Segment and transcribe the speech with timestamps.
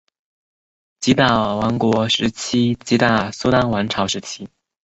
[0.99, 4.49] 吉打王国时期吉打苏丹王朝时期